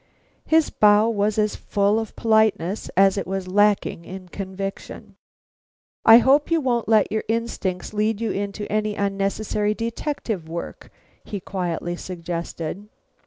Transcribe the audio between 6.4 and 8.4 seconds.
you won't let your instincts lead you